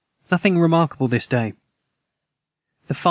[0.31, 1.53] Nothing remarkable this day.
[2.87, 2.99] the 5 7.